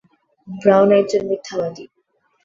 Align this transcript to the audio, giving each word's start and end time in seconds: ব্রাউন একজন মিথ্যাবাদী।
ব্রাউন 0.47 0.89
একজন 0.91 1.21
মিথ্যাবাদী। 1.29 1.85